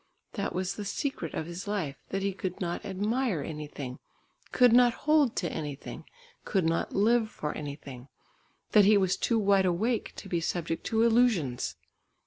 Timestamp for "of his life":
1.35-1.95